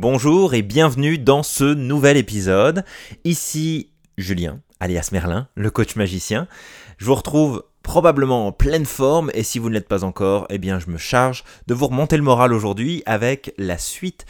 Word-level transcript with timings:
Bonjour 0.00 0.54
et 0.54 0.62
bienvenue 0.62 1.18
dans 1.18 1.42
ce 1.42 1.74
nouvel 1.74 2.16
épisode. 2.16 2.86
Ici 3.24 3.90
Julien, 4.16 4.62
alias 4.80 5.10
Merlin, 5.12 5.46
le 5.56 5.70
coach 5.70 5.94
magicien. 5.94 6.48
Je 6.96 7.04
vous 7.04 7.14
retrouve 7.14 7.64
probablement 7.82 8.46
en 8.46 8.52
pleine 8.52 8.86
forme 8.86 9.30
et 9.34 9.42
si 9.42 9.58
vous 9.58 9.68
ne 9.68 9.74
l'êtes 9.74 9.88
pas 9.88 10.02
encore, 10.02 10.46
eh 10.48 10.56
bien 10.56 10.78
je 10.78 10.88
me 10.88 10.96
charge 10.96 11.44
de 11.66 11.74
vous 11.74 11.88
remonter 11.88 12.16
le 12.16 12.22
moral 12.22 12.54
aujourd'hui 12.54 13.02
avec 13.04 13.52
la 13.58 13.76
suite 13.76 14.24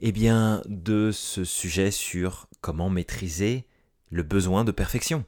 eh 0.00 0.10
bien, 0.10 0.60
de 0.66 1.12
ce 1.12 1.44
sujet 1.44 1.92
sur 1.92 2.48
comment 2.60 2.90
maîtriser 2.90 3.64
le 4.10 4.24
besoin 4.24 4.64
de 4.64 4.72
perfection. 4.72 5.24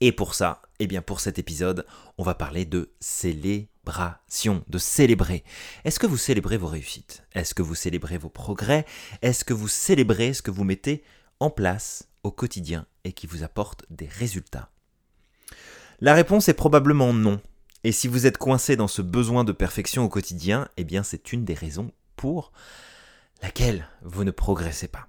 Et 0.00 0.12
pour 0.12 0.34
ça, 0.34 0.62
eh 0.78 0.86
bien 0.86 1.02
pour 1.02 1.18
cet 1.18 1.40
épisode, 1.40 1.86
on 2.18 2.22
va 2.22 2.34
parler 2.34 2.66
de 2.66 2.92
célébration, 3.84 4.64
de 4.68 4.78
célébrer. 4.78 5.44
Est-ce 5.84 5.98
que 5.98 6.06
vous 6.06 6.16
célébrez 6.16 6.56
vos 6.56 6.68
réussites? 6.68 7.22
Est-ce 7.34 7.54
que 7.54 7.62
vous 7.62 7.74
célébrez 7.74 8.16
vos 8.16 8.30
progrès? 8.30 8.86
Est-ce 9.20 9.44
que 9.44 9.52
vous 9.52 9.68
célébrez 9.68 10.32
ce 10.32 10.40
que 10.40 10.50
vous 10.50 10.64
mettez 10.64 11.04
en 11.38 11.50
place 11.50 12.08
au 12.22 12.30
quotidien 12.30 12.86
et 13.04 13.12
qui 13.12 13.26
vous 13.26 13.42
apporte 13.42 13.84
des 13.90 14.06
résultats? 14.06 14.70
La 16.00 16.14
réponse 16.14 16.48
est 16.48 16.54
probablement 16.54 17.12
non. 17.12 17.42
Et 17.82 17.92
si 17.92 18.08
vous 18.08 18.24
êtes 18.24 18.38
coincé 18.38 18.76
dans 18.76 18.88
ce 18.88 19.02
besoin 19.02 19.44
de 19.44 19.52
perfection 19.52 20.02
au 20.04 20.08
quotidien, 20.08 20.68
eh 20.78 20.84
bien 20.84 21.02
c'est 21.02 21.34
une 21.34 21.44
des 21.44 21.52
raisons 21.52 21.92
pour 22.16 22.52
laquelle 23.42 23.86
vous 24.00 24.24
ne 24.24 24.30
progressez 24.30 24.88
pas. 24.88 25.08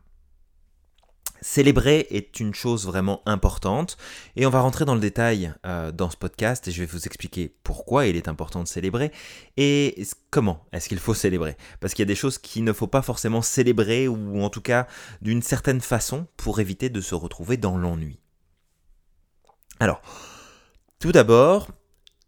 Célébrer 1.47 2.07
est 2.09 2.39
une 2.39 2.55
chose 2.55 2.87
vraiment 2.87 3.21
importante 3.27 3.97
et 4.35 4.47
on 4.47 4.49
va 4.49 4.61
rentrer 4.61 4.83
dans 4.83 4.95
le 4.95 4.99
détail 4.99 5.53
euh, 5.63 5.91
dans 5.91 6.09
ce 6.09 6.17
podcast 6.17 6.67
et 6.67 6.71
je 6.71 6.79
vais 6.79 6.87
vous 6.87 7.05
expliquer 7.05 7.55
pourquoi 7.63 8.07
il 8.07 8.15
est 8.15 8.27
important 8.27 8.63
de 8.63 8.67
célébrer 8.67 9.11
et 9.55 10.03
comment 10.31 10.65
est-ce 10.73 10.89
qu'il 10.89 10.97
faut 10.97 11.13
célébrer. 11.13 11.55
Parce 11.79 11.93
qu'il 11.93 12.01
y 12.01 12.07
a 12.07 12.11
des 12.11 12.15
choses 12.15 12.39
qu'il 12.39 12.63
ne 12.63 12.73
faut 12.73 12.87
pas 12.87 13.03
forcément 13.03 13.43
célébrer 13.43 14.07
ou 14.07 14.41
en 14.41 14.49
tout 14.49 14.59
cas 14.59 14.87
d'une 15.21 15.43
certaine 15.43 15.81
façon 15.81 16.25
pour 16.35 16.59
éviter 16.59 16.89
de 16.89 16.99
se 16.99 17.13
retrouver 17.13 17.57
dans 17.57 17.77
l'ennui. 17.77 18.19
Alors, 19.79 20.01
tout 20.99 21.11
d'abord, 21.11 21.67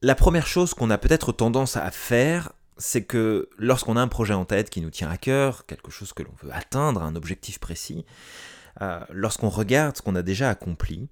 la 0.03 0.13
première 0.13 0.45
chose 0.45 0.75
qu'on 0.75 0.91
a 0.91 1.00
peut-être 1.00 1.31
tendance 1.31 1.75
à 1.75 1.89
faire, 1.89 2.52
c'est 2.78 3.06
que 3.06 3.50
lorsqu'on 3.58 3.97
a 3.97 4.02
un 4.02 4.09
projet 4.09 4.36
en 4.36 4.45
tête 4.45 4.69
qui 4.69 4.81
nous 4.81 4.91
tient 4.91 5.09
à 5.09 5.17
cœur, 5.17 5.66
quelque 5.66 5.89
chose 5.89 6.13
que 6.13 6.22
l'on 6.22 6.36
veut 6.44 6.53
atteindre, 6.53 7.02
un 7.02 7.16
objectif 7.16 7.58
précis, 7.58 8.06
euh, 8.81 9.00
lorsqu'on 9.09 9.50
regarde 9.50 9.97
ce 9.97 10.02
qu'on 10.02 10.16
a 10.16 10.22
déjà 10.22 10.50
accompli, 10.50 11.09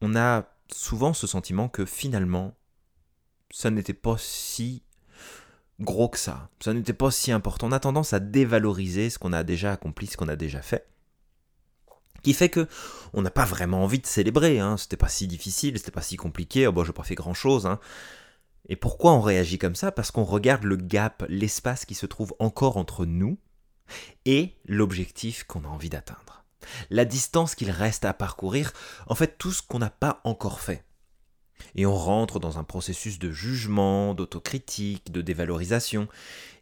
on 0.00 0.14
a 0.16 0.46
souvent 0.72 1.14
ce 1.14 1.26
sentiment 1.26 1.68
que 1.68 1.84
finalement, 1.84 2.54
ça 3.50 3.70
n'était 3.70 3.94
pas 3.94 4.16
si 4.18 4.82
gros 5.80 6.08
que 6.08 6.18
ça, 6.18 6.50
ça 6.60 6.74
n'était 6.74 6.92
pas 6.92 7.10
si 7.10 7.32
important. 7.32 7.68
On 7.68 7.72
a 7.72 7.80
tendance 7.80 8.12
à 8.12 8.20
dévaloriser 8.20 9.10
ce 9.10 9.18
qu'on 9.18 9.32
a 9.32 9.44
déjà 9.44 9.72
accompli, 9.72 10.06
ce 10.06 10.16
qu'on 10.16 10.28
a 10.28 10.36
déjà 10.36 10.60
fait. 10.60 10.86
Qui 12.22 12.34
fait 12.34 12.48
que 12.48 12.66
on 13.12 13.22
n'a 13.22 13.30
pas 13.30 13.44
vraiment 13.44 13.84
envie 13.84 14.00
de 14.00 14.06
célébrer, 14.06 14.58
hein. 14.58 14.76
c'était 14.76 14.96
pas 14.96 15.08
si 15.08 15.28
difficile, 15.28 15.78
c'était 15.78 15.92
pas 15.92 16.02
si 16.02 16.16
compliqué, 16.16 16.66
oh 16.66 16.72
bon 16.72 16.84
j'ai 16.84 16.92
pas 16.92 17.04
fait 17.04 17.14
grand 17.14 17.34
chose. 17.34 17.64
Hein. 17.64 17.78
Et 18.68 18.76
pourquoi 18.76 19.12
on 19.12 19.20
réagit 19.20 19.58
comme 19.58 19.76
ça? 19.76 19.92
Parce 19.92 20.10
qu'on 20.10 20.24
regarde 20.24 20.64
le 20.64 20.76
gap, 20.76 21.24
l'espace 21.28 21.84
qui 21.84 21.94
se 21.94 22.06
trouve 22.06 22.34
encore 22.38 22.76
entre 22.76 23.06
nous 23.06 23.38
et 24.26 24.56
l'objectif 24.66 25.44
qu'on 25.44 25.64
a 25.64 25.68
envie 25.68 25.88
d'atteindre 25.88 26.37
la 26.90 27.04
distance 27.04 27.54
qu'il 27.54 27.70
reste 27.70 28.04
à 28.04 28.12
parcourir, 28.12 28.72
en 29.06 29.14
fait 29.14 29.38
tout 29.38 29.52
ce 29.52 29.62
qu'on 29.62 29.78
n'a 29.78 29.90
pas 29.90 30.20
encore 30.24 30.60
fait. 30.60 30.84
Et 31.74 31.86
on 31.86 31.94
rentre 31.94 32.38
dans 32.38 32.58
un 32.58 32.64
processus 32.64 33.18
de 33.18 33.30
jugement, 33.30 34.14
d'autocritique, 34.14 35.10
de 35.12 35.22
dévalorisation, 35.22 36.08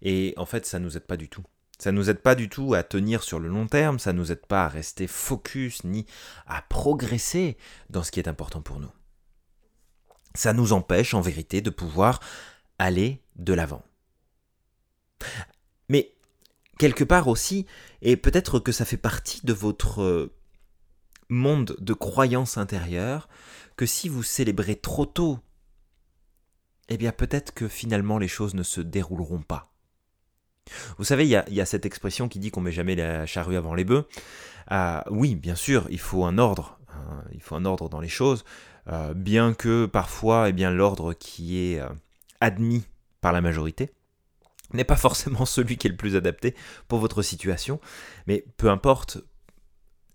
et 0.03 0.35
en 0.37 0.47
fait 0.47 0.67
ça 0.67 0.79
ne 0.79 0.85
nous 0.85 0.97
aide 0.97 1.07
pas 1.07 1.17
du 1.17 1.29
tout. 1.29 1.45
Ça 1.79 1.93
ne 1.93 1.99
nous 1.99 2.09
aide 2.09 2.21
pas 2.21 2.35
du 2.35 2.49
tout 2.49 2.73
à 2.75 2.83
tenir 2.83 3.23
sur 3.23 3.39
le 3.39 3.49
long 3.49 3.67
terme, 3.67 3.99
ça 3.99 4.13
ne 4.13 4.19
nous 4.19 4.33
aide 4.33 4.47
pas 4.47 4.65
à 4.65 4.69
rester 4.69 5.07
focus, 5.07 5.85
ni 5.85 6.07
à 6.47 6.63
progresser 6.63 7.59
dans 7.91 8.03
ce 8.03 8.11
qui 8.11 8.21
est 8.21 8.29
important 8.29 8.63
pour 8.63 8.81
nous. 8.81 8.91
Ça 10.35 10.53
nous 10.53 10.73
empêche 10.73 11.13
en 11.15 11.21
vérité 11.21 11.61
de 11.61 11.71
pouvoir 11.71 12.21
aller 12.79 13.23
de 13.37 13.53
l'avant. 13.53 13.83
Quelque 16.79 17.05
part 17.05 17.29
aussi, 17.29 17.67
et 18.03 18.17
peut-être 18.17 18.59
que 18.59 18.73
ça 18.73 18.85
fait 18.85 18.97
partie 18.97 19.41
de 19.45 19.53
votre 19.53 20.03
euh, 20.03 20.35
monde 21.29 21.77
de 21.81 21.95
croyance 21.95 22.59
intérieure, 22.59 23.29
que 23.77 23.87
si 23.87 24.09
vous 24.09 24.23
célébrez 24.23 24.77
trop 24.77 25.07
tôt, 25.07 25.39
eh 26.89 26.97
bien 26.97 27.13
peut-être 27.13 27.53
que 27.55 27.69
finalement 27.69 28.19
les 28.19 28.29
choses 28.29 28.55
ne 28.55 28.63
se 28.63 28.81
dérouleront 28.81 29.43
pas. 29.43 29.73
Vous 30.99 31.05
savez, 31.05 31.25
il 31.25 31.31
y, 31.31 31.61
a, 31.61 31.67
cette 31.67 31.87
expression 31.87 32.29
qui 32.29 32.39
dit 32.39 32.51
qu'on 32.51 32.61
met 32.61 32.73
jamais 32.73 32.97
la 32.97 33.25
charrue 33.25 33.57
avant 33.57 33.75
les 33.75 33.85
bœufs. 33.85 34.07
Ah, 34.67 35.05
oui, 35.11 35.37
bien 35.37 35.55
sûr, 35.55 35.87
il 35.91 36.01
faut 36.01 36.25
un 36.25 36.39
ordre. 36.39 36.79
Hein, 36.89 37.23
il 37.33 37.41
faut 37.41 37.55
un 37.55 37.65
ordre 37.65 37.89
dans 37.89 38.01
les 38.01 38.09
choses, 38.09 38.45
euh, 38.89 39.15
bien 39.15 39.55
que 39.55 39.87
parfois, 39.87 40.49
eh 40.49 40.53
bien, 40.53 40.71
l'ordre 40.71 41.13
qui 41.13 41.59
est 41.59 41.81
euh, 41.81 41.89
admis 42.41 42.85
par 43.21 43.33
la 43.33 43.41
majorité 43.41 43.93
n'est 44.73 44.85
pas 44.85 44.97
forcément 44.97 45.47
celui 45.47 45.77
qui 45.77 45.87
est 45.87 45.91
le 45.91 45.97
plus 45.97 46.17
adapté 46.17 46.55
pour 46.89 46.99
votre 46.99 47.23
situation, 47.23 47.81
mais 48.27 48.45
peu 48.57 48.71
importe, 48.71 49.19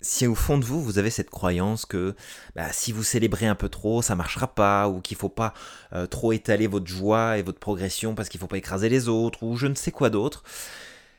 si 0.02 0.26
au 0.26 0.36
fond 0.36 0.58
de 0.58 0.66
vous, 0.66 0.82
vous 0.82 0.98
avez 0.98 1.12
cette 1.12 1.30
croyance 1.30 1.86
que 1.86 2.16
bah, 2.56 2.72
si 2.72 2.92
vous 2.92 3.04
célébrez 3.04 3.46
un 3.46 3.56
peu 3.56 3.70
trop, 3.70 4.02
ça 4.02 4.16
marchera 4.16 4.48
pas, 4.48 4.90
ou 4.90 5.00
qu'il 5.00 5.16
faut 5.16 5.30
pas 5.30 5.54
euh, 5.94 6.08
trop 6.08 6.34
étaler 6.34 6.68
votre 6.68 6.88
joie 6.88 7.38
et 7.38 7.44
votre 7.44 7.60
progression 7.60 8.16
parce 8.16 8.28
qu'il 8.28 8.40
faut 8.40 8.48
pas 8.48 8.58
écraser 8.58 8.90
les 8.90 9.08
autres, 9.08 9.44
ou 9.44 9.56
je 9.56 9.68
ne 9.68 9.76
sais 9.76 9.92
quoi 9.92 10.10
d'autre, 10.10 10.44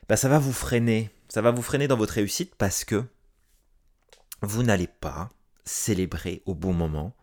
bah, 0.08 0.16
ça 0.16 0.28
va 0.28 0.38
vous 0.38 0.52
freiner. 0.52 1.10
Ça 1.28 1.40
va 1.40 1.50
vous 1.50 1.62
freiner 1.62 1.88
dans 1.88 1.96
votre 1.96 2.14
réussite 2.14 2.54
parce 2.56 2.84
que 2.84 3.04
vous 4.42 4.62
n'allez 4.62 4.88
pas 4.88 5.30
célébrer 5.64 6.42
au 6.46 6.54
bon 6.54 6.72
moment. 6.72 7.14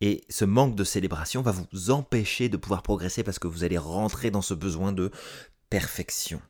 Et 0.00 0.24
ce 0.28 0.44
manque 0.44 0.76
de 0.76 0.84
célébration 0.84 1.42
va 1.42 1.52
vous 1.52 1.90
empêcher 1.90 2.48
de 2.48 2.56
pouvoir 2.56 2.82
progresser 2.82 3.24
parce 3.24 3.40
que 3.40 3.48
vous 3.48 3.64
allez 3.64 3.78
rentrer 3.78 4.30
dans 4.30 4.42
ce 4.42 4.54
besoin 4.54 4.92
de 4.92 5.10
perfection. 5.70 6.40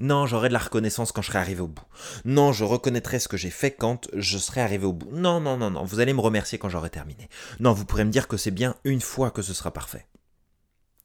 Non, 0.00 0.26
j'aurai 0.26 0.48
de 0.48 0.54
la 0.54 0.58
reconnaissance 0.58 1.12
quand 1.12 1.20
je 1.22 1.28
serai 1.28 1.38
arrivé 1.38 1.60
au 1.60 1.68
bout. 1.68 1.84
Non, 2.24 2.52
je 2.52 2.64
reconnaîtrai 2.64 3.18
ce 3.18 3.28
que 3.28 3.36
j'ai 3.36 3.50
fait 3.50 3.72
quand 3.72 4.08
je 4.14 4.38
serai 4.38 4.62
arrivé 4.62 4.86
au 4.86 4.92
bout. 4.92 5.10
Non, 5.12 5.38
non, 5.38 5.58
non, 5.58 5.70
non, 5.70 5.84
vous 5.84 6.00
allez 6.00 6.14
me 6.14 6.20
remercier 6.20 6.58
quand 6.58 6.70
j'aurai 6.70 6.90
terminé. 6.90 7.28
Non, 7.60 7.72
vous 7.72 7.84
pourrez 7.84 8.04
me 8.04 8.10
dire 8.10 8.26
que 8.26 8.38
c'est 8.38 8.50
bien 8.50 8.74
une 8.84 9.02
fois 9.02 9.30
que 9.30 9.42
ce 9.42 9.52
sera 9.52 9.70
parfait. 9.70 10.06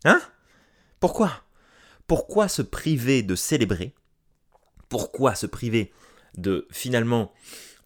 Hein? 0.05 0.21
Pourquoi? 0.99 1.43
Pourquoi 2.07 2.47
se 2.47 2.61
priver 2.61 3.23
de 3.23 3.35
célébrer? 3.35 3.93
Pourquoi 4.87 5.35
se 5.35 5.45
priver 5.45 5.91
de 6.37 6.65
finalement 6.71 7.33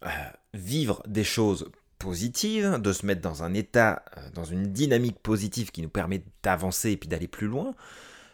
euh, 0.04 0.08
vivre 0.54 1.02
des 1.08 1.24
choses 1.24 1.68
positives, 1.98 2.78
de 2.80 2.92
se 2.92 3.04
mettre 3.06 3.22
dans 3.22 3.42
un 3.42 3.54
état, 3.54 4.04
euh, 4.16 4.30
dans 4.34 4.44
une 4.44 4.72
dynamique 4.72 5.18
positive 5.18 5.72
qui 5.72 5.82
nous 5.82 5.88
permet 5.88 6.22
d'avancer 6.44 6.92
et 6.92 6.96
puis 6.96 7.08
d'aller 7.08 7.28
plus 7.28 7.48
loin? 7.48 7.74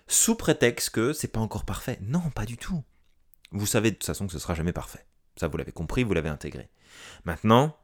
Sous 0.09 0.35
prétexte 0.35 0.91
que 0.91 1.13
c'est 1.13 1.29
pas 1.29 1.41
encore 1.41 1.65
parfait. 1.65 1.99
Non, 2.03 2.31
pas 2.31 2.47
du 2.47 2.57
tout. 2.57 2.83
Vous 3.53 3.67
savez 3.67 3.91
de 3.91 3.97
toute 3.97 4.07
façon 4.07 4.27
que 4.27 4.33
ce 4.33 4.39
sera 4.39 4.55
jamais 4.55 4.73
parfait. 4.73 5.07
Ça, 5.37 5.49
vous 5.49 5.57
l'avez 5.57 5.73
compris, 5.73 6.03
vous 6.03 6.15
l'avez 6.15 6.29
intégré. 6.29 6.69
Maintenant, 7.25 7.77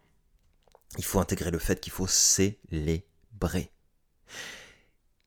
il 0.98 1.04
faut 1.04 1.20
intégrer 1.20 1.50
le 1.50 1.58
fait 1.58 1.80
qu'il 1.80 1.92
faut 1.92 2.06
célébrer. 2.06 3.70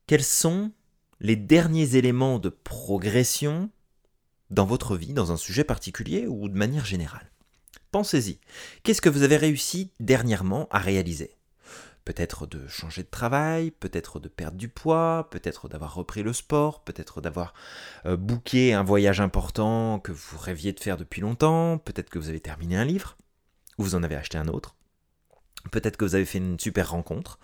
Quels 0.06 0.24
sont 0.24 0.72
les 1.20 1.36
derniers 1.36 1.96
éléments 1.96 2.38
de 2.38 2.48
progression 2.48 3.70
dans 4.50 4.66
votre 4.66 4.96
vie, 4.96 5.12
dans 5.12 5.32
un 5.32 5.36
sujet 5.36 5.64
particulier 5.64 6.26
ou 6.26 6.48
de 6.48 6.56
manière 6.56 6.84
générale? 6.84 7.30
Pensez-y. 7.90 8.38
Qu'est-ce 8.82 9.00
que 9.00 9.08
vous 9.08 9.22
avez 9.22 9.36
réussi 9.36 9.92
dernièrement 10.00 10.68
à 10.70 10.78
réaliser? 10.78 11.37
Peut-être 12.08 12.46
de 12.46 12.66
changer 12.68 13.02
de 13.02 13.10
travail, 13.10 13.70
peut-être 13.70 14.18
de 14.18 14.28
perdre 14.28 14.56
du 14.56 14.70
poids, 14.70 15.28
peut-être 15.30 15.68
d'avoir 15.68 15.92
repris 15.92 16.22
le 16.22 16.32
sport, 16.32 16.82
peut-être 16.82 17.20
d'avoir 17.20 17.52
euh, 18.06 18.16
booké 18.16 18.72
un 18.72 18.82
voyage 18.82 19.20
important 19.20 20.00
que 20.00 20.10
vous 20.10 20.38
rêviez 20.38 20.72
de 20.72 20.80
faire 20.80 20.96
depuis 20.96 21.20
longtemps, 21.20 21.76
peut-être 21.76 22.08
que 22.08 22.18
vous 22.18 22.30
avez 22.30 22.40
terminé 22.40 22.78
un 22.78 22.86
livre, 22.86 23.18
ou 23.76 23.82
vous 23.82 23.94
en 23.94 24.02
avez 24.02 24.16
acheté 24.16 24.38
un 24.38 24.48
autre. 24.48 24.74
Peut-être 25.70 25.98
que 25.98 26.06
vous 26.06 26.14
avez 26.14 26.24
fait 26.24 26.38
une 26.38 26.58
super 26.58 26.92
rencontre. 26.92 27.38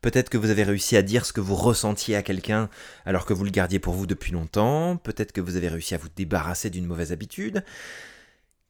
Peut-être 0.00 0.28
que 0.28 0.38
vous 0.38 0.50
avez 0.50 0.64
réussi 0.64 0.96
à 0.96 1.02
dire 1.02 1.24
ce 1.24 1.32
que 1.32 1.40
vous 1.40 1.54
ressentiez 1.54 2.16
à 2.16 2.24
quelqu'un 2.24 2.68
alors 3.04 3.26
que 3.26 3.32
vous 3.32 3.44
le 3.44 3.52
gardiez 3.52 3.78
pour 3.78 3.94
vous 3.94 4.08
depuis 4.08 4.32
longtemps. 4.32 4.96
Peut-être 4.96 5.30
que 5.30 5.40
vous 5.40 5.54
avez 5.54 5.68
réussi 5.68 5.94
à 5.94 5.98
vous 5.98 6.08
débarrasser 6.08 6.68
d'une 6.68 6.86
mauvaise 6.86 7.12
habitude. 7.12 7.64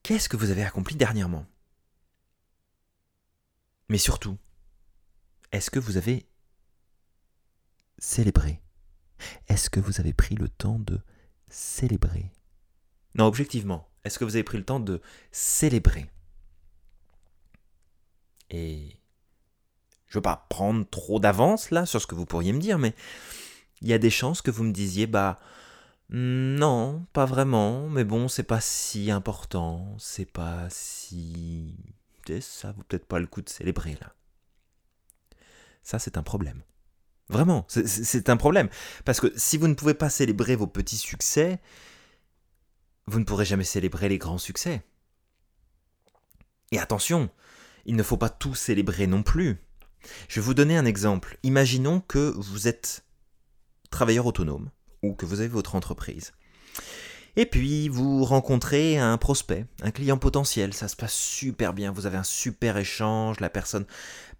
Qu'est-ce 0.03 0.29
que 0.29 0.37
vous 0.37 0.51
avez 0.51 0.63
accompli 0.63 0.95
dernièrement? 0.95 1.47
Mais 3.89 3.97
surtout, 3.97 4.37
est-ce 5.51 5.69
que 5.69 5.79
vous 5.79 5.97
avez 5.97 6.25
célébré? 7.97 8.61
Est-ce 9.47 9.69
que 9.69 9.79
vous 9.79 9.99
avez 9.99 10.13
pris 10.13 10.35
le 10.35 10.49
temps 10.49 10.79
de 10.79 10.99
célébrer? 11.49 12.31
Non, 13.15 13.25
objectivement, 13.25 13.89
est-ce 14.03 14.17
que 14.17 14.25
vous 14.25 14.35
avez 14.35 14.43
pris 14.43 14.57
le 14.57 14.65
temps 14.65 14.79
de 14.79 15.01
célébrer? 15.31 16.09
Et 18.49 18.97
je 20.07 20.17
veux 20.17 20.21
pas 20.21 20.45
prendre 20.49 20.85
trop 20.89 21.19
d'avance 21.19 21.71
là 21.71 21.85
sur 21.85 22.01
ce 22.01 22.07
que 22.07 22.15
vous 22.15 22.25
pourriez 22.25 22.53
me 22.53 22.59
dire, 22.59 22.77
mais 22.77 22.93
il 23.81 23.87
y 23.87 23.93
a 23.93 23.97
des 23.97 24.09
chances 24.09 24.41
que 24.41 24.51
vous 24.51 24.63
me 24.63 24.73
disiez, 24.73 25.07
bah 25.07 25.39
Non, 26.09 27.05
pas 27.13 27.25
vraiment, 27.25 27.87
mais 27.89 28.03
bon, 28.03 28.27
c'est 28.27 28.43
pas 28.43 28.61
si 28.61 29.11
important, 29.11 29.95
c'est 29.99 30.29
pas 30.29 30.67
si... 30.69 31.75
Ça 32.39 32.71
vaut 32.71 32.83
peut-être 32.83 33.07
pas 33.07 33.19
le 33.19 33.27
coup 33.27 33.41
de 33.41 33.49
célébrer 33.49 33.97
là. 33.99 34.13
Ça, 35.83 35.99
c'est 35.99 36.17
un 36.17 36.23
problème. 36.23 36.63
Vraiment, 37.29 37.65
c'est 37.67 38.29
un 38.29 38.37
problème. 38.37 38.69
Parce 39.05 39.21
que 39.21 39.31
si 39.37 39.57
vous 39.57 39.67
ne 39.67 39.73
pouvez 39.73 39.93
pas 39.93 40.09
célébrer 40.09 40.55
vos 40.55 40.67
petits 40.67 40.97
succès, 40.97 41.59
vous 43.07 43.19
ne 43.19 43.23
pourrez 43.23 43.45
jamais 43.45 43.63
célébrer 43.63 44.09
les 44.09 44.17
grands 44.17 44.37
succès. 44.37 44.83
Et 46.71 46.79
attention, 46.79 47.29
il 47.85 47.95
ne 47.95 48.03
faut 48.03 48.17
pas 48.17 48.29
tout 48.29 48.53
célébrer 48.53 49.07
non 49.07 49.23
plus. 49.23 49.57
Je 50.27 50.39
vais 50.39 50.45
vous 50.45 50.53
donner 50.53 50.77
un 50.77 50.85
exemple. 50.85 51.37
Imaginons 51.43 52.01
que 52.01 52.33
vous 52.35 52.67
êtes 52.67 53.05
travailleur 53.91 54.25
autonome 54.25 54.69
ou 55.01 55.13
que 55.13 55.25
vous 55.25 55.39
avez 55.39 55.49
votre 55.49 55.75
entreprise. 55.75 56.33
Et 57.37 57.45
puis 57.45 57.87
vous 57.87 58.25
rencontrez 58.25 58.97
un 58.97 59.17
prospect, 59.17 59.65
un 59.81 59.91
client 59.91 60.17
potentiel, 60.17 60.73
ça 60.73 60.87
se 60.87 60.95
passe 60.95 61.13
super 61.13 61.73
bien, 61.73 61.91
vous 61.91 62.05
avez 62.05 62.17
un 62.17 62.23
super 62.23 62.75
échange, 62.77 63.39
la 63.39 63.49
personne 63.49 63.85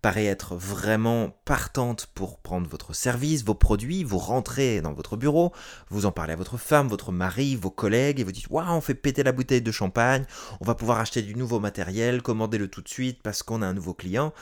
paraît 0.02 0.26
être 0.26 0.56
vraiment 0.56 1.30
partante 1.46 2.08
pour 2.16 2.40
prendre 2.40 2.68
votre 2.68 2.94
service, 2.94 3.46
vos 3.46 3.54
produits, 3.54 4.04
vous 4.04 4.18
rentrez 4.18 4.82
dans 4.82 4.94
votre 4.94 5.16
bureau, 5.16 5.54
vous 5.90 6.06
en 6.06 6.12
parlez 6.12 6.34
à 6.34 6.36
votre 6.36 6.58
femme, 6.58 6.88
votre 6.88 7.12
mari, 7.12 7.56
vos 7.56 7.70
collègues, 7.70 8.20
et 8.20 8.24
vous 8.24 8.32
dites 8.32 8.50
Waouh, 8.50 8.68
on 8.68 8.82
fait 8.82 8.96
péter 8.96 9.24
la 9.24 9.32
bouteille 9.32 9.62
de 9.62 9.72
champagne, 9.72 10.26
on 10.60 10.66
va 10.66 10.76
pouvoir 10.76 11.00
acheter 11.00 11.22
du 11.22 11.36
nouveau 11.36 11.60
matériel, 11.60 12.22
commandez-le 12.22 12.68
tout 12.68 12.82
de 12.82 12.90
suite 12.90 13.22
parce 13.22 13.44
qu'on 13.44 13.62
a 13.62 13.68
un 13.68 13.74
nouveau 13.74 13.94
client. 13.94 14.34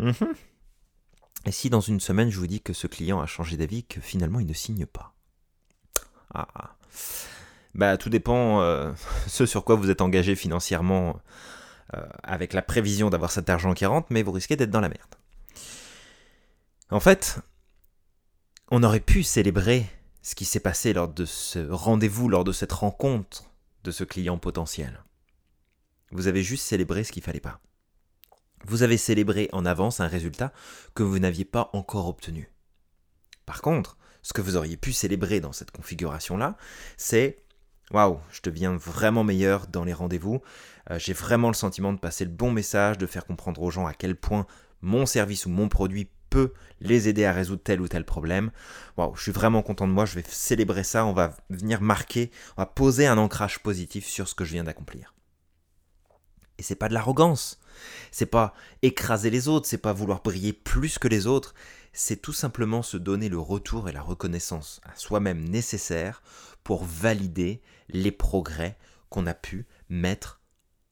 Mhm. 0.00 0.34
Et 1.46 1.52
si 1.52 1.70
dans 1.70 1.80
une 1.80 2.00
semaine 2.00 2.30
je 2.30 2.38
vous 2.38 2.46
dis 2.46 2.60
que 2.60 2.72
ce 2.72 2.88
client 2.88 3.20
a 3.20 3.26
changé 3.26 3.56
d'avis, 3.56 3.84
que 3.84 4.00
finalement 4.00 4.40
il 4.40 4.46
ne 4.46 4.52
signe 4.52 4.86
pas? 4.86 5.14
Ah, 6.34 6.48
ah. 6.54 6.77
Bah, 7.74 7.96
tout 7.96 8.10
dépend 8.10 8.60
euh, 8.60 8.92
ce 9.26 9.46
sur 9.46 9.64
quoi 9.64 9.76
vous 9.76 9.90
êtes 9.90 10.00
engagé 10.00 10.34
financièrement 10.34 11.20
euh, 11.94 12.06
avec 12.22 12.52
la 12.52 12.62
prévision 12.62 13.10
d'avoir 13.10 13.30
cet 13.30 13.48
argent 13.48 13.74
qui 13.74 13.86
rentre, 13.86 14.08
mais 14.10 14.22
vous 14.22 14.32
risquez 14.32 14.56
d'être 14.56 14.70
dans 14.70 14.80
la 14.80 14.88
merde. 14.88 15.14
En 16.90 17.00
fait, 17.00 17.40
on 18.70 18.82
aurait 18.82 19.00
pu 19.00 19.22
célébrer 19.22 19.86
ce 20.22 20.34
qui 20.34 20.44
s'est 20.44 20.60
passé 20.60 20.92
lors 20.92 21.08
de 21.08 21.24
ce 21.24 21.70
rendez-vous, 21.70 22.28
lors 22.28 22.44
de 22.44 22.52
cette 22.52 22.72
rencontre 22.72 23.44
de 23.84 23.90
ce 23.90 24.04
client 24.04 24.38
potentiel. 24.38 25.04
Vous 26.10 26.26
avez 26.26 26.42
juste 26.42 26.66
célébré 26.66 27.04
ce 27.04 27.12
qu'il 27.12 27.22
fallait 27.22 27.40
pas. 27.40 27.60
Vous 28.64 28.82
avez 28.82 28.96
célébré 28.96 29.48
en 29.52 29.64
avance 29.64 30.00
un 30.00 30.08
résultat 30.08 30.52
que 30.94 31.02
vous 31.02 31.18
n'aviez 31.18 31.44
pas 31.44 31.70
encore 31.72 32.08
obtenu. 32.08 32.50
Par 33.46 33.62
contre, 33.62 33.96
ce 34.28 34.34
que 34.34 34.42
vous 34.42 34.56
auriez 34.56 34.76
pu 34.76 34.92
célébrer 34.92 35.40
dans 35.40 35.52
cette 35.52 35.70
configuration-là, 35.70 36.58
c'est 36.98 37.38
Waouh, 37.92 38.20
je 38.30 38.40
deviens 38.42 38.76
vraiment 38.76 39.24
meilleur 39.24 39.66
dans 39.68 39.84
les 39.84 39.94
rendez-vous. 39.94 40.42
Euh, 40.90 40.98
j'ai 40.98 41.14
vraiment 41.14 41.48
le 41.48 41.54
sentiment 41.54 41.94
de 41.94 41.98
passer 41.98 42.26
le 42.26 42.30
bon 42.30 42.50
message, 42.50 42.98
de 42.98 43.06
faire 43.06 43.24
comprendre 43.24 43.62
aux 43.62 43.70
gens 43.70 43.86
à 43.86 43.94
quel 43.94 44.14
point 44.14 44.46
mon 44.82 45.06
service 45.06 45.46
ou 45.46 45.48
mon 45.48 45.70
produit 45.70 46.10
peut 46.28 46.52
les 46.82 47.08
aider 47.08 47.24
à 47.24 47.32
résoudre 47.32 47.62
tel 47.62 47.80
ou 47.80 47.88
tel 47.88 48.04
problème. 48.04 48.50
Waouh, 48.98 49.16
je 49.16 49.22
suis 49.22 49.32
vraiment 49.32 49.62
content 49.62 49.88
de 49.88 49.92
moi, 49.92 50.04
je 50.04 50.16
vais 50.16 50.24
célébrer 50.28 50.84
ça, 50.84 51.06
on 51.06 51.14
va 51.14 51.34
venir 51.48 51.80
marquer, 51.80 52.30
on 52.58 52.60
va 52.60 52.66
poser 52.66 53.06
un 53.06 53.16
ancrage 53.16 53.60
positif 53.60 54.06
sur 54.06 54.28
ce 54.28 54.34
que 54.34 54.44
je 54.44 54.52
viens 54.52 54.64
d'accomplir. 54.64 55.14
Et 56.58 56.62
c'est 56.62 56.74
pas 56.74 56.90
de 56.90 56.94
l'arrogance, 56.94 57.58
c'est 58.10 58.26
pas 58.26 58.52
écraser 58.82 59.30
les 59.30 59.48
autres, 59.48 59.66
c'est 59.66 59.78
pas 59.78 59.94
vouloir 59.94 60.20
briller 60.20 60.52
plus 60.52 60.98
que 60.98 61.08
les 61.08 61.26
autres, 61.26 61.54
c'est 61.98 62.22
tout 62.22 62.32
simplement 62.32 62.82
se 62.82 62.96
donner 62.96 63.28
le 63.28 63.40
retour 63.40 63.88
et 63.88 63.92
la 63.92 64.02
reconnaissance 64.02 64.80
à 64.84 64.94
soi-même 64.94 65.48
nécessaire 65.48 66.22
pour 66.62 66.84
valider 66.84 67.60
les 67.88 68.12
progrès 68.12 68.78
qu'on 69.10 69.26
a 69.26 69.34
pu 69.34 69.66
mettre 69.88 70.40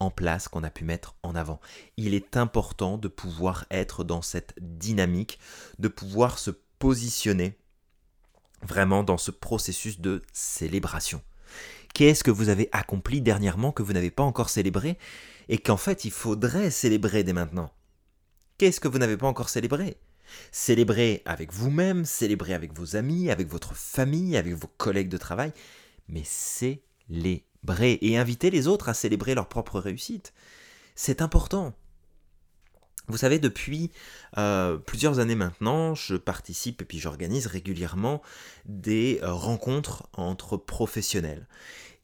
en 0.00 0.10
place, 0.10 0.48
qu'on 0.48 0.64
a 0.64 0.70
pu 0.70 0.82
mettre 0.82 1.14
en 1.22 1.36
avant. 1.36 1.60
Il 1.96 2.12
est 2.12 2.36
important 2.36 2.98
de 2.98 3.06
pouvoir 3.06 3.66
être 3.70 4.02
dans 4.02 4.20
cette 4.20 4.54
dynamique, 4.60 5.38
de 5.78 5.86
pouvoir 5.86 6.40
se 6.40 6.50
positionner 6.50 7.56
vraiment 8.62 9.04
dans 9.04 9.16
ce 9.16 9.30
processus 9.30 10.00
de 10.00 10.22
célébration. 10.32 11.22
Qu'est-ce 11.94 12.24
que 12.24 12.32
vous 12.32 12.48
avez 12.48 12.68
accompli 12.72 13.20
dernièrement 13.22 13.70
que 13.70 13.84
vous 13.84 13.92
n'avez 13.92 14.10
pas 14.10 14.24
encore 14.24 14.50
célébré 14.50 14.98
et 15.48 15.58
qu'en 15.58 15.76
fait 15.76 16.04
il 16.04 16.10
faudrait 16.10 16.72
célébrer 16.72 17.22
dès 17.22 17.32
maintenant? 17.32 17.70
Qu'est-ce 18.58 18.80
que 18.80 18.88
vous 18.88 18.98
n'avez 18.98 19.16
pas 19.16 19.28
encore 19.28 19.50
célébré? 19.50 19.98
Célébrer 20.52 21.22
avec 21.24 21.52
vous-même, 21.52 22.04
célébrer 22.04 22.54
avec 22.54 22.72
vos 22.72 22.96
amis, 22.96 23.30
avec 23.30 23.48
votre 23.48 23.74
famille, 23.74 24.36
avec 24.36 24.54
vos 24.54 24.68
collègues 24.78 25.08
de 25.08 25.18
travail, 25.18 25.52
mais 26.08 26.22
célébrer 26.24 27.98
et 28.00 28.16
inviter 28.16 28.50
les 28.50 28.66
autres 28.66 28.88
à 28.88 28.94
célébrer 28.94 29.34
leur 29.34 29.48
propre 29.48 29.80
réussite. 29.80 30.32
C'est 30.94 31.22
important. 31.22 31.74
Vous 33.08 33.18
savez, 33.18 33.38
depuis 33.38 33.92
euh, 34.36 34.78
plusieurs 34.78 35.20
années 35.20 35.36
maintenant, 35.36 35.94
je 35.94 36.16
participe 36.16 36.82
et 36.82 36.84
puis 36.84 36.98
j'organise 36.98 37.46
régulièrement 37.46 38.20
des 38.64 39.20
euh, 39.22 39.32
rencontres 39.32 40.08
entre 40.12 40.56
professionnels. 40.56 41.46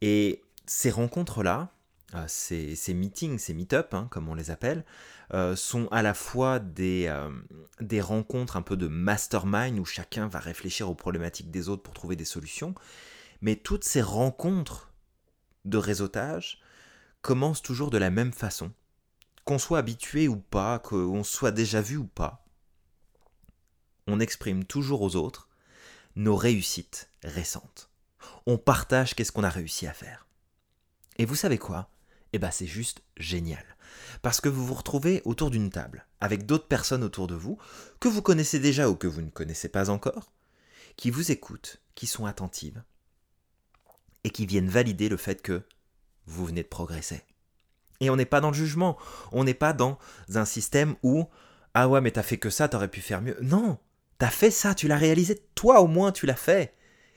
Et 0.00 0.42
ces 0.66 0.90
rencontres-là, 0.90 1.72
euh, 2.14 2.24
ces, 2.28 2.94
meetings, 2.94 3.38
ces 3.38 3.54
meet-up, 3.54 3.94
hein, 3.94 4.08
comme 4.10 4.28
on 4.28 4.34
les 4.34 4.50
appelle, 4.50 4.84
euh, 5.32 5.56
sont 5.56 5.88
à 5.90 6.02
la 6.02 6.12
fois 6.12 6.58
des, 6.58 7.06
euh, 7.08 7.30
des 7.80 8.00
rencontres 8.00 8.56
un 8.56 8.62
peu 8.62 8.76
de 8.76 8.86
mastermind 8.86 9.78
où 9.78 9.84
chacun 9.84 10.28
va 10.28 10.38
réfléchir 10.38 10.90
aux 10.90 10.94
problématiques 10.94 11.50
des 11.50 11.68
autres 11.68 11.82
pour 11.82 11.94
trouver 11.94 12.16
des 12.16 12.26
solutions, 12.26 12.74
mais 13.40 13.56
toutes 13.56 13.84
ces 13.84 14.02
rencontres 14.02 14.92
de 15.64 15.78
réseautage 15.78 16.60
commencent 17.22 17.62
toujours 17.62 17.90
de 17.90 17.98
la 17.98 18.10
même 18.10 18.32
façon. 18.32 18.72
Qu'on 19.44 19.58
soit 19.58 19.78
habitué 19.78 20.28
ou 20.28 20.36
pas, 20.36 20.78
qu'on 20.78 21.24
soit 21.24 21.50
déjà 21.50 21.80
vu 21.80 21.96
ou 21.96 22.06
pas, 22.06 22.44
on 24.06 24.20
exprime 24.20 24.64
toujours 24.64 25.02
aux 25.02 25.16
autres 25.16 25.48
nos 26.14 26.36
réussites 26.36 27.08
récentes. 27.24 27.90
On 28.46 28.58
partage 28.58 29.14
qu'est-ce 29.14 29.32
qu'on 29.32 29.44
a 29.44 29.48
réussi 29.48 29.86
à 29.86 29.92
faire. 29.92 30.26
Et 31.16 31.24
vous 31.24 31.34
savez 31.34 31.58
quoi? 31.58 31.88
Eh 32.32 32.38
bien 32.38 32.50
c'est 32.50 32.66
juste 32.66 33.02
génial. 33.16 33.64
Parce 34.22 34.40
que 34.40 34.48
vous 34.48 34.64
vous 34.64 34.74
retrouvez 34.74 35.22
autour 35.24 35.50
d'une 35.50 35.70
table, 35.70 36.06
avec 36.20 36.46
d'autres 36.46 36.68
personnes 36.68 37.04
autour 37.04 37.26
de 37.26 37.34
vous, 37.34 37.58
que 38.00 38.08
vous 38.08 38.22
connaissez 38.22 38.58
déjà 38.58 38.88
ou 38.88 38.94
que 38.94 39.06
vous 39.06 39.22
ne 39.22 39.30
connaissez 39.30 39.68
pas 39.68 39.90
encore, 39.90 40.32
qui 40.96 41.10
vous 41.10 41.30
écoutent, 41.30 41.80
qui 41.94 42.06
sont 42.06 42.26
attentives, 42.26 42.82
et 44.24 44.30
qui 44.30 44.46
viennent 44.46 44.68
valider 44.68 45.08
le 45.08 45.16
fait 45.16 45.42
que 45.42 45.62
vous 46.26 46.46
venez 46.46 46.62
de 46.62 46.68
progresser. 46.68 47.22
Et 48.00 48.10
on 48.10 48.16
n'est 48.16 48.24
pas 48.24 48.40
dans 48.40 48.50
le 48.50 48.56
jugement, 48.56 48.96
on 49.30 49.44
n'est 49.44 49.54
pas 49.54 49.72
dans 49.72 49.98
un 50.34 50.44
système 50.44 50.96
où 51.02 51.26
Ah 51.74 51.88
ouais, 51.88 52.00
mais 52.00 52.10
t'as 52.10 52.22
fait 52.22 52.38
que 52.38 52.50
ça, 52.50 52.68
t'aurais 52.68 52.88
pu 52.88 53.00
faire 53.00 53.22
mieux. 53.22 53.36
Non, 53.42 53.78
t'as 54.18 54.30
fait 54.30 54.50
ça, 54.50 54.74
tu 54.74 54.88
l'as 54.88 54.96
réalisé, 54.96 55.40
toi 55.54 55.80
au 55.80 55.86
moins 55.86 56.12
tu 56.12 56.26
l'as 56.26 56.34
fait. 56.34 56.74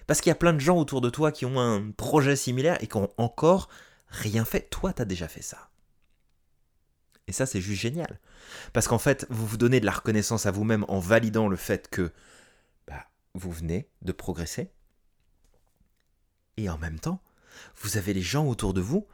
Parce 0.08 0.22
qu'il 0.22 0.30
y 0.30 0.32
a 0.32 0.36
plein 0.36 0.54
de 0.54 0.60
gens 0.60 0.78
autour 0.78 1.02
de 1.02 1.10
toi 1.10 1.32
qui 1.32 1.46
ont 1.46 1.60
un 1.60 1.92
projet 1.92 2.36
similaire 2.36 2.78
et 2.84 2.88
qui 2.88 2.98
ont 2.98 3.10
encore 3.18 3.70
rien 4.16 4.46
fait. 4.46 4.70
Toi, 4.70 4.94
t'as 4.94 5.06
déjà 5.06 5.28
fait 5.28 5.42
ça. 5.42 5.70
Et 7.28 7.32
ça, 7.32 7.46
c'est 7.46 7.62
juste 7.62 7.82
génial. 7.82 8.20
Parce 8.74 8.88
qu'en 8.88 9.00
fait, 9.00 9.26
vous 9.30 9.48
vous 9.48 9.58
donnez 9.58 9.80
de 9.80 9.86
la 9.86 9.92
reconnaissance 9.92 10.46
à 10.46 10.52
vous-même 10.52 10.86
en 10.88 11.00
validant 11.00 11.48
le 11.48 11.58
fait 11.58 11.90
que 11.90 12.12
bah, 12.88 13.08
vous 13.34 13.52
venez 13.52 13.90
de 14.02 14.12
progresser. 14.12 14.72
Et 16.58 16.70
en 16.70 16.78
même 16.78 17.00
temps, 17.00 17.22
vous 17.82 17.98
avez 17.98 18.14
les 18.14 18.22
gens 18.22 18.46
autour 18.46 18.74
de 18.74 18.82
vous 18.82 19.08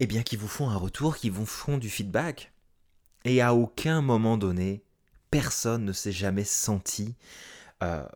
eh 0.00 0.06
bien, 0.06 0.22
qui 0.22 0.36
vous 0.36 0.48
font 0.48 0.70
un 0.70 0.76
retour, 0.76 1.16
qui 1.18 1.28
vous 1.28 1.44
font 1.44 1.76
du 1.76 1.90
feedback. 1.90 2.52
Et 3.24 3.42
à 3.42 3.54
aucun 3.54 4.00
moment 4.00 4.38
donné, 4.38 4.82
personne 5.30 5.84
ne 5.84 5.92
s'est 5.92 6.10
jamais 6.10 6.44
senti 6.44 7.16
euh, 7.82 8.06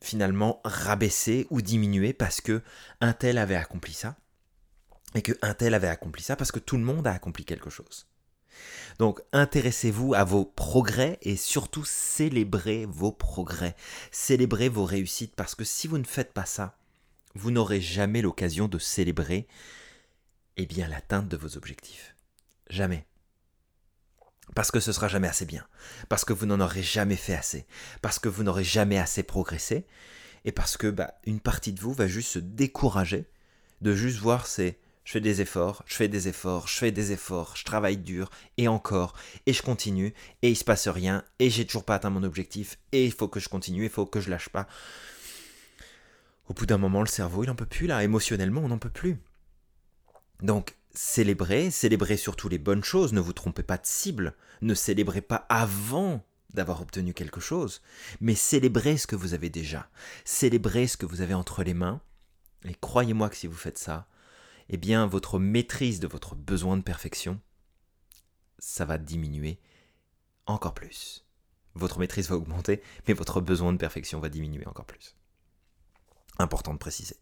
finalement 0.00 0.60
rabaissé 0.64 1.46
ou 1.50 1.62
diminué 1.62 2.12
parce 2.12 2.40
que 2.40 2.60
un 3.00 3.12
tel 3.12 3.38
avait 3.38 3.54
accompli 3.54 3.92
ça 3.92 4.16
et 5.14 5.22
que 5.22 5.32
un 5.42 5.54
tel 5.54 5.74
avait 5.74 5.88
accompli 5.88 6.22
ça 6.22 6.36
parce 6.36 6.52
que 6.52 6.58
tout 6.58 6.76
le 6.76 6.82
monde 6.82 7.06
a 7.06 7.12
accompli 7.12 7.44
quelque 7.44 7.70
chose. 7.70 8.06
Donc 8.98 9.20
intéressez-vous 9.32 10.14
à 10.14 10.24
vos 10.24 10.44
progrès 10.44 11.18
et 11.22 11.36
surtout 11.36 11.84
célébrez 11.84 12.86
vos 12.86 13.12
progrès, 13.12 13.76
célébrez 14.10 14.68
vos 14.68 14.84
réussites 14.84 15.36
parce 15.36 15.54
que 15.54 15.64
si 15.64 15.86
vous 15.86 15.98
ne 15.98 16.04
faites 16.04 16.32
pas 16.32 16.46
ça, 16.46 16.76
vous 17.34 17.50
n'aurez 17.50 17.80
jamais 17.80 18.22
l'occasion 18.22 18.68
de 18.68 18.78
célébrer 18.78 19.46
eh 20.56 20.66
bien 20.66 20.88
l'atteinte 20.88 21.28
de 21.28 21.36
vos 21.36 21.56
objectifs. 21.56 22.16
Jamais. 22.68 23.06
Parce 24.54 24.70
que 24.70 24.80
ce 24.80 24.92
sera 24.92 25.08
jamais 25.08 25.28
assez 25.28 25.44
bien, 25.44 25.66
parce 26.08 26.24
que 26.24 26.32
vous 26.32 26.46
n'en 26.46 26.60
aurez 26.60 26.82
jamais 26.82 27.16
fait 27.16 27.34
assez, 27.34 27.66
parce 28.02 28.18
que 28.18 28.28
vous 28.28 28.42
n'aurez 28.42 28.64
jamais 28.64 28.98
assez 28.98 29.22
progressé, 29.22 29.86
et 30.44 30.52
parce 30.52 30.76
que 30.76 30.88
bah, 30.88 31.14
une 31.24 31.40
partie 31.40 31.72
de 31.72 31.80
vous 31.80 31.92
va 31.92 32.06
juste 32.06 32.30
se 32.30 32.38
décourager 32.38 33.30
de 33.82 33.94
juste 33.94 34.18
voir 34.18 34.46
ces 34.46 34.78
je 35.08 35.12
fais 35.14 35.20
des 35.22 35.40
efforts, 35.40 35.82
je 35.86 35.94
fais 35.94 36.08
des 36.08 36.28
efforts, 36.28 36.68
je 36.68 36.76
fais 36.76 36.92
des 36.92 37.12
efforts, 37.12 37.56
je 37.56 37.64
travaille 37.64 37.96
dur, 37.96 38.28
et 38.58 38.68
encore, 38.68 39.14
et 39.46 39.54
je 39.54 39.62
continue, 39.62 40.12
et 40.42 40.50
il 40.50 40.54
se 40.54 40.64
passe 40.64 40.86
rien, 40.86 41.24
et 41.38 41.48
j'ai 41.48 41.64
toujours 41.64 41.86
pas 41.86 41.94
atteint 41.94 42.10
mon 42.10 42.24
objectif, 42.24 42.76
et 42.92 43.06
il 43.06 43.12
faut 43.12 43.26
que 43.26 43.40
je 43.40 43.48
continue, 43.48 43.84
il 43.84 43.88
faut 43.88 44.04
que 44.04 44.20
je 44.20 44.28
lâche 44.28 44.50
pas. 44.50 44.68
au 46.50 46.52
bout 46.52 46.66
d'un 46.66 46.76
moment, 46.76 47.00
le 47.00 47.06
cerveau, 47.06 47.42
il 47.42 47.46
n'en 47.46 47.54
peut 47.54 47.64
plus, 47.64 47.86
là, 47.86 48.04
émotionnellement, 48.04 48.60
on 48.60 48.68
n'en 48.68 48.76
peut 48.76 48.90
plus. 48.90 49.16
Donc, 50.42 50.76
célébrez, 50.92 51.70
célébrez 51.70 52.18
surtout 52.18 52.50
les 52.50 52.58
bonnes 52.58 52.84
choses, 52.84 53.14
ne 53.14 53.20
vous 53.20 53.32
trompez 53.32 53.62
pas 53.62 53.78
de 53.78 53.86
cible, 53.86 54.34
ne 54.60 54.74
célébrez 54.74 55.22
pas 55.22 55.46
avant 55.48 56.22
d'avoir 56.52 56.82
obtenu 56.82 57.14
quelque 57.14 57.40
chose, 57.40 57.80
mais 58.20 58.34
célébrez 58.34 58.98
ce 58.98 59.06
que 59.06 59.16
vous 59.16 59.32
avez 59.32 59.48
déjà, 59.48 59.88
célébrez 60.26 60.86
ce 60.86 60.98
que 60.98 61.06
vous 61.06 61.22
avez 61.22 61.32
entre 61.32 61.62
les 61.62 61.72
mains, 61.72 62.02
et 62.66 62.74
croyez-moi 62.74 63.30
que 63.30 63.36
si 63.36 63.46
vous 63.46 63.56
faites 63.56 63.78
ça, 63.78 64.06
eh 64.68 64.76
bien 64.76 65.06
votre 65.06 65.38
maîtrise 65.38 66.00
de 66.00 66.06
votre 66.06 66.34
besoin 66.34 66.76
de 66.76 66.82
perfection, 66.82 67.40
ça 68.58 68.84
va 68.84 68.98
diminuer 68.98 69.58
encore 70.46 70.74
plus. 70.74 71.24
Votre 71.74 71.98
maîtrise 71.98 72.28
va 72.28 72.36
augmenter, 72.36 72.82
mais 73.06 73.14
votre 73.14 73.40
besoin 73.40 73.72
de 73.72 73.78
perfection 73.78 74.20
va 74.20 74.28
diminuer 74.28 74.66
encore 74.66 74.86
plus. 74.86 75.14
Important 76.38 76.72
de 76.72 76.78
préciser. 76.78 77.16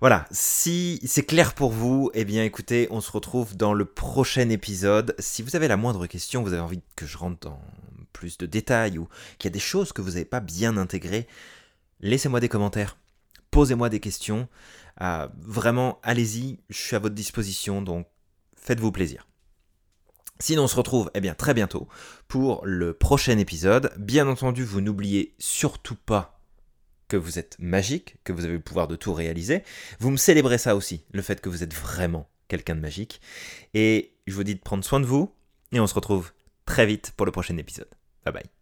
Voilà, 0.00 0.26
si 0.30 0.98
c'est 1.04 1.26
clair 1.26 1.52
pour 1.54 1.72
vous, 1.72 2.10
eh 2.14 2.24
bien 2.24 2.42
écoutez, 2.42 2.88
on 2.90 3.02
se 3.02 3.12
retrouve 3.12 3.54
dans 3.54 3.74
le 3.74 3.84
prochain 3.84 4.48
épisode. 4.48 5.14
Si 5.18 5.42
vous 5.42 5.56
avez 5.56 5.68
la 5.68 5.76
moindre 5.76 6.06
question, 6.06 6.42
vous 6.42 6.54
avez 6.54 6.62
envie 6.62 6.80
que 6.96 7.04
je 7.04 7.18
rentre 7.18 7.40
dans 7.40 7.60
plus 8.14 8.38
de 8.38 8.46
détails 8.46 8.96
ou 8.96 9.08
qu'il 9.38 9.48
y 9.48 9.52
a 9.52 9.54
des 9.54 9.58
choses 9.58 9.92
que 9.92 10.00
vous 10.00 10.12
n'avez 10.12 10.24
pas 10.24 10.40
bien 10.40 10.78
intégrées, 10.78 11.28
laissez-moi 12.00 12.40
des 12.40 12.48
commentaires, 12.48 12.96
posez-moi 13.50 13.88
des 13.88 14.00
questions. 14.00 14.48
Euh, 15.00 15.28
vraiment, 15.40 15.98
allez-y, 16.02 16.58
je 16.68 16.78
suis 16.78 16.96
à 16.96 16.98
votre 16.98 17.14
disposition, 17.14 17.82
donc 17.82 18.06
faites-vous 18.56 18.92
plaisir. 18.92 19.26
Sinon, 20.38 20.64
on 20.64 20.68
se 20.68 20.76
retrouve 20.76 21.10
eh 21.14 21.20
bien, 21.20 21.34
très 21.34 21.52
bientôt 21.52 21.86
pour 22.26 22.64
le 22.64 22.94
prochain 22.94 23.36
épisode. 23.38 23.92
Bien 23.98 24.26
entendu, 24.26 24.64
vous 24.64 24.80
n'oubliez 24.80 25.34
surtout 25.38 25.96
pas 25.96 26.40
que 27.08 27.16
vous 27.16 27.38
êtes 27.38 27.56
magique, 27.58 28.16
que 28.24 28.32
vous 28.32 28.44
avez 28.44 28.54
le 28.54 28.60
pouvoir 28.60 28.88
de 28.88 28.96
tout 28.96 29.12
réaliser. 29.12 29.62
Vous 29.98 30.10
me 30.10 30.16
célébrez 30.16 30.58
ça 30.58 30.76
aussi, 30.76 31.04
le 31.12 31.22
fait 31.22 31.40
que 31.40 31.48
vous 31.48 31.62
êtes 31.62 31.74
vraiment 31.74 32.28
quelqu'un 32.48 32.74
de 32.74 32.80
magique. 32.80 33.20
Et 33.74 34.14
je 34.26 34.34
vous 34.34 34.44
dis 34.44 34.54
de 34.54 34.60
prendre 34.60 34.84
soin 34.84 35.00
de 35.00 35.06
vous, 35.06 35.34
et 35.72 35.80
on 35.80 35.86
se 35.86 35.94
retrouve 35.94 36.32
très 36.64 36.86
vite 36.86 37.12
pour 37.16 37.26
le 37.26 37.32
prochain 37.32 37.56
épisode. 37.58 37.90
Bye 38.24 38.32
bye. 38.32 38.59